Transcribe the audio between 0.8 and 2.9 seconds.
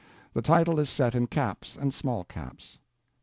set in caps and small caps.